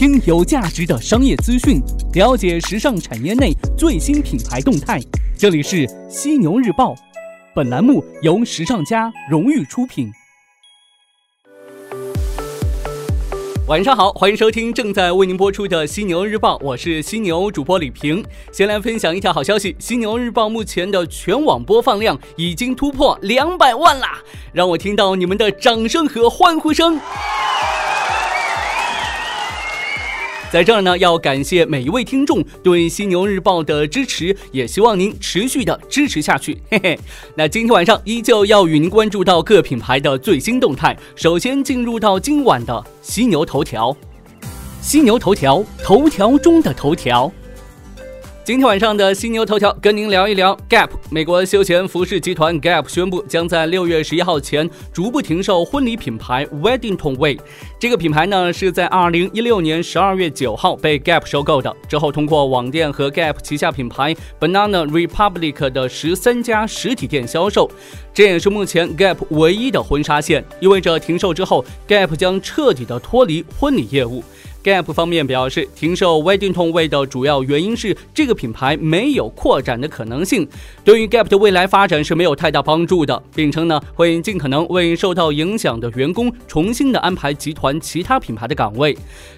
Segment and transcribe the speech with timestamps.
[0.00, 1.78] 听有价值的商业资讯，
[2.14, 4.98] 了解时尚产业内最新品牌动态。
[5.36, 6.94] 这里是犀牛日报，
[7.54, 10.10] 本栏目由时尚家荣誉出品。
[13.68, 18.24] 晚上好，欢迎收听正在为您播出的犀牛日报，我是犀牛主播李平。
[18.50, 24.18] 先来分享一条好消息：犀牛日报目前的全网播放量已经突破两百万啦！
[24.54, 26.98] 让我听到你们的掌声和欢呼声。
[30.50, 36.60] 在这儿呢，要感谢每一位听众对犀牛日报的支持，也希望您持续的支持下去。
[36.68, 36.98] 嘿嘿，
[37.36, 40.98] 那今天晚上依旧要与您关注到各品牌的最新动态。
[41.14, 43.96] 首先进入到今晚的犀牛头条，
[44.82, 47.32] 犀牛头条，头条中的头条。
[48.42, 50.88] 今天晚上的犀牛头条，跟您聊一聊 Gap。
[51.10, 57.38] 美国休闲服饰集团 Gap 宣布，将在六月十一号前逐步停售婚礼品牌 Weddington Way。
[57.78, 67.70] 这个品牌呢，是在二零一六年十二月九号被 Gap 收购的，之后通过网店和 Gap 旗下品牌 Banana Republic 的十三家实体店销售。
[68.12, 74.24] 这也是目前 Gap 唯一的婚纱线，意味着停售之后，Gap 将彻底的脱离婚礼业务。
[74.62, 80.46] Gap 方面表示，停售 Weddington Way 的主要原因是这个品牌没有扩展的可能性，
[80.84, 88.94] 对于 Gap 的未来发展是没有太大帮助的，并称呢会尽可能为受到影响的员工重新的安排集团其他品牌的岗位。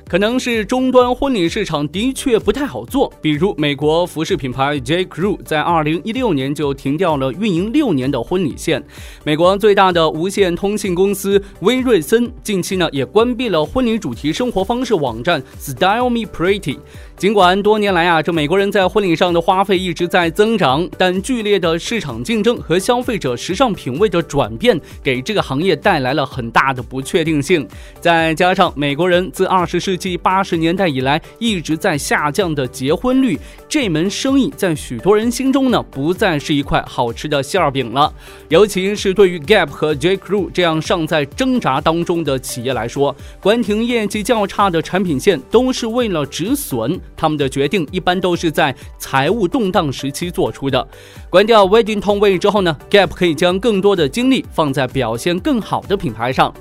[0.09, 8.83] 可能是终端婚礼市场的确不太好做，比如美国服饰品牌 J Crew 在2016年就停掉了运营六年的婚礼线，
[9.23, 15.12] 美国最大的无线通信公司威瑞森近期呢也关闭了婚礼主题生活方式网。
[15.13, 16.79] 网站 Style Me Pretty。
[17.19, 27.69] 尽管多年来啊，这美国人在婚礼上的花费一直在增长，但剧烈的市场竞争和消费者时尚品味的转变，给这个行业带来了很大的不确定性。
[28.01, 38.12] 再加上美国人自二十世纪八十年代以来一直在下降的结婚率，这门生意在许多人心中呢，不再是一块好吃的馅饼了。
[38.49, 46.99] 尤其是对于 Gap 和 J Crew 这样尚在挣扎当中的企业来说，关停业绩较差的产品线都是为了止损。
[47.17, 50.87] 他们的决定一般都是在财务动荡时期做出的。
[51.31, 56.53] 关掉 Weddington Way 之后呢，Gap 可以将更多的精力放在表现更好的品牌上。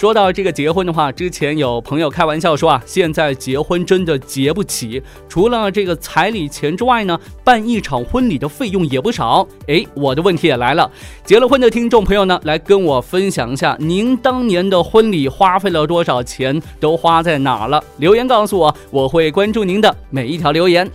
[0.00, 9.46] 说到这个结婚的话，之前有朋友开玩笑说啊，现在结婚真的结不起，除了这个彩礼钱之外呢，办一场婚礼的费用也不少。
[9.66, 10.90] 哎，我的问题也来了，
[11.22, 17.84] 结了婚的听众朋友呢，来跟我分享一下，您当年的婚礼花费了多少钱，都花在哪了？
[17.98, 19.94] 留言告诉我，我会关注您的。
[20.08, 20.90] 每一条留言。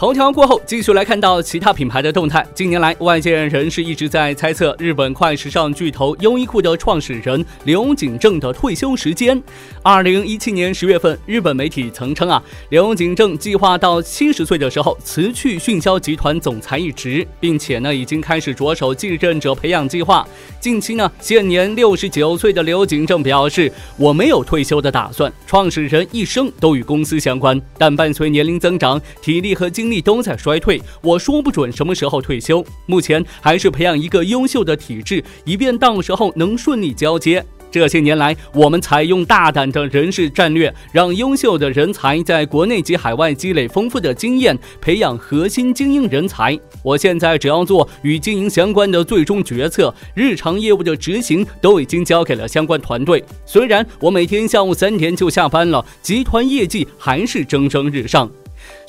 [0.00, 2.42] 头条过后，继续来看到其他品牌的动态。
[2.54, 9.38] 近年来，外界人士一直在猜测日本快时尚巨头优衣库的创始人刘景正的退休时间。
[9.82, 20.26] 二零一七年十月份，日本媒体曾称啊，刘景正计划到七十岁的时候辞去迅销集团总裁一职，并且呢，已经开始着手继任者培养计划。
[20.58, 32.64] 近期呢，现年六十九岁的刘景正表示：“我没有退休的打算，创始人一生都与公司相关，但伴随年龄增长，体力和精。”力都在衰退，我说不准什么时候退休。
[32.86, 37.44] 目前还是培养一个优秀的体质，以便到时候能顺利交接。
[37.72, 46.58] 这些年来，我们采用大胆的人事战略，让优秀的人才在国内及海外积累丰富的经验，培养核心精英人才。
[46.82, 53.22] 我现在只要做与经营相关的最终决策，日常业务的执行都已经交给了相关团队。
[53.46, 58.28] 虽然我每天下午三点就下班了，集团业绩还是蒸蒸日上。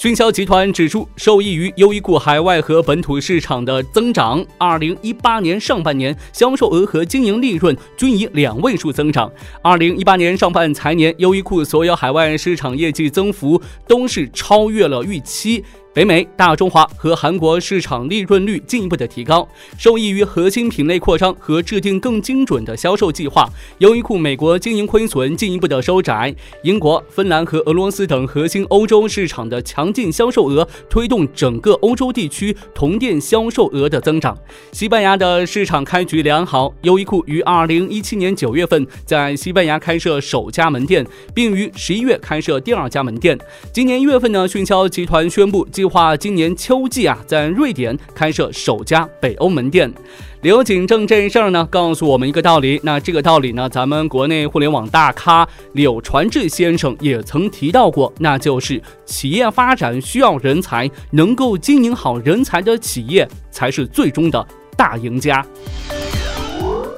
[0.02, 9.32] 迅销集团指出，受益于优衣库海外和本土市场的增长，二零一八年上半年销售额和经营利润均以两位数增长。
[9.62, 15.64] 二零一八年上半财年，优衣库所有海外市场业绩增幅都是超越了预期。
[15.94, 19.46] 北美、大中华和韩国市场利润率进一步的提高，
[19.78, 23.46] 受益于核心品类扩张和制定更精准的销售计划。
[23.80, 26.34] 优衣库美国经营亏损进一步的收窄。
[26.64, 34.38] 英国、芬兰和俄罗斯等核心欧洲市场的强劲销售额推动整个欧洲地区同店销售额的增长。
[34.72, 43.38] 西班牙的市场开局良好，优衣库于二零一七年九月份在西班牙开设首家门店，并于十一月开设第二家门店。
[43.74, 45.68] 今年一月份呢，迅销集团宣布。
[45.82, 49.92] 计划今年秋季啊，在瑞典开设首家北欧门店。
[50.42, 52.80] 刘景正这事儿呢，告诉我们一个道理。
[52.84, 64.48] 那这个道理呢，咱们国内互联网大咖柳传志先生也曾提到过，那就是企业发展需要人才，能够经营好人才的企业才是最终的
[64.78, 65.44] 大赢家。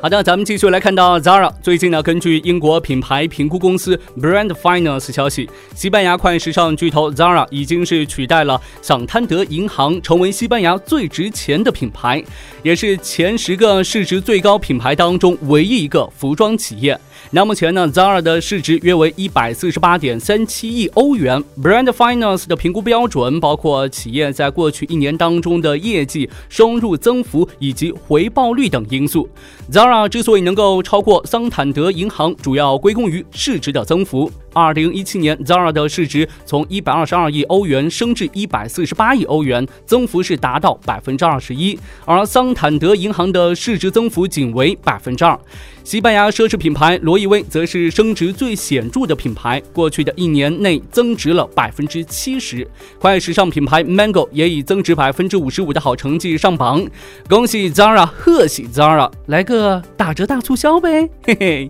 [0.04, 1.50] 好的，咱们继续来看到 Zara。
[1.62, 12.22] 最近呢，根据英国品牌评估公司 Brand Finance 消息，西班牙快时尚巨头 Zara 已经是取代了桑坦德银行，成为西班牙最值钱的品牌，
[12.64, 17.00] 也是前十个市值最高品牌当中唯一一个服装企业。
[17.32, 21.44] 那目前呢，Zara 的市值约为一百四十八点三七亿欧元。
[21.62, 29.28] Brand Finance 的评估标准包括企业在过去一年当中的业绩、收入增幅以及回报率等因素。
[29.72, 34.32] Zara 之所以能够超过桑坦德银行，主要归功于市值的增幅。
[34.54, 41.78] 二零一七年，Zara 的市值从一百二十二亿欧元升至一百四十八亿欧元，增幅是达到百分之二十一。
[42.06, 45.38] 而桑坦德银行的市值增幅仅为百分之二。
[45.84, 52.66] 西班牙奢侈品牌罗意威则是升值最显著的品牌，过去的一年内增值了百分之七十。
[53.00, 56.86] 快时尚品牌 Mango 也以增值百分之五十五的好成绩上榜。
[57.28, 61.70] 恭喜 Zara，贺喜 Zara，来个打折大促销呗，嘿嘿。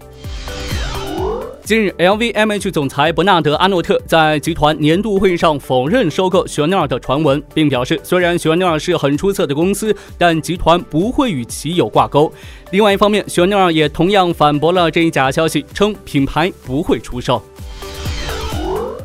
[1.66, 12.30] 近日，LVMH 总裁伯纳德·阿诺特在集团年度会议上否认收购雪奈尔的传闻，并表示，虽然雪奈尔是很出色的公司，但集团不会与其有挂钩。
[12.72, 17.42] 另外一方面，雪奈尔也同样反驳了这一假消息，称品牌不会出售。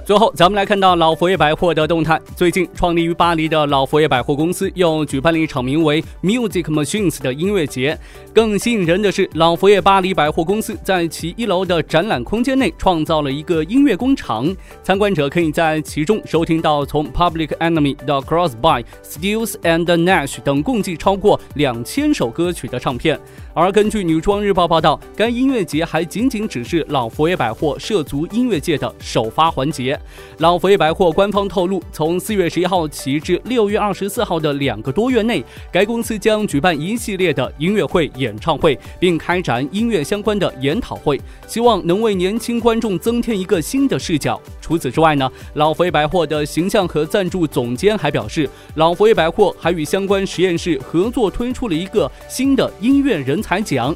[0.08, 2.19] 最后，咱们来看到老佛爷百货的动态。
[2.34, 7.99] 最近，创立于巴黎的老佛爷百货公司又举办了一场名为 Music Machines 的音乐节。
[8.32, 14.50] 更吸引人的是，老佛爷巴黎百货公司在其一楼的展览空间内创造了一个音乐工厂，
[14.82, 23.20] 参观者可以在其中收听到从 Public Enemy 到 Crossby、Stills and Nash 等共计超过两千首歌曲的唱片。
[23.52, 29.98] 而根据女装日报报道，该音乐节还仅仅只是老佛爷百货涉足音乐界的首发环节。
[30.39, 44.41] 老佛爷百货官方透露，从四月十一号起至六月二十四号的两个多月内，该公司将举办一系列的音乐会、演唱会，并开展音乐相关的研讨会，希望能为年轻观众增添一个新的视角。
[44.61, 53.59] 除此之外呢，老佛爷百货的形象和赞助总监还表示，老佛爷百货还与相关实验室合作推出了一个新的音乐人才。
[53.69, 53.94] 奖，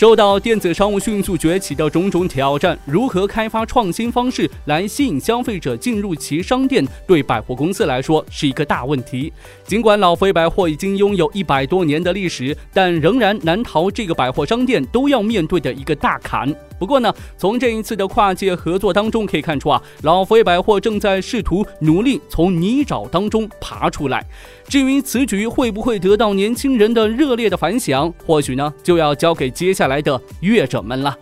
[0.00, 9.30] 受到电子商务迅速崛起的种种挑战，如何开发创新方式来吸引消费者进入其商店，对百货公司来说是一个大问题。
[9.62, 16.50] 尽管老佛爷百货已经拥有一百多年的历史，但仍然难逃这个百货商店都要面对的一个大坎。
[16.80, 24.24] 不过呢，从这一次的跨界合作当中可以看出啊，老佛爷百货正在试图努力从泥沼当中爬出来。
[24.66, 31.14] 至于此举会不会得到年轻人的热烈的反响，或许呢就要交给接下来的乐者们了。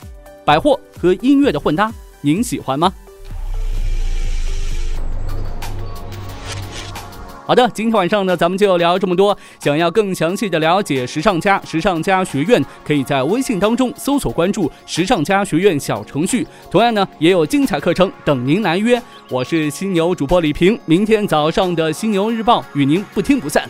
[0.45, 2.95] 百货和音乐的混搭，您喜欢吗？
[7.49, 9.35] 好的，今天晚上呢，咱们就聊这么多。
[9.59, 16.47] 想要更详细的了解时尚家、时尚家学院，可以在微信当中搜索关注“时尚家学院”小程序。
[16.71, 19.03] 同样呢，也有精彩课程等您来约。
[19.31, 23.67] 我是犀牛主播李平，明天早上的犀牛日报与您不听不散。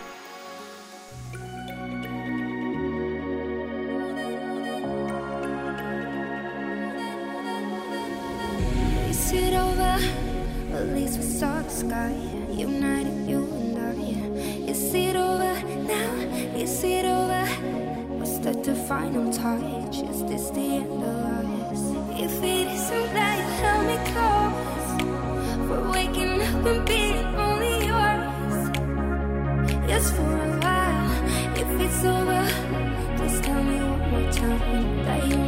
[11.09, 12.38] the
[18.89, 19.99] final touch.
[19.99, 21.83] Is this the end of us?
[22.19, 24.89] If it isn't that you held me close,
[25.69, 28.57] we're waking up and being only yours.
[29.91, 31.11] Yes, for a while.
[31.63, 32.45] If it's over,
[33.19, 35.48] please tell me one more time that you.